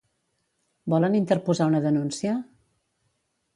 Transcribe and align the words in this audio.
Volen 0.93 1.17
interposar 1.19 1.69
una 1.73 1.83
denúncia? 1.85 2.35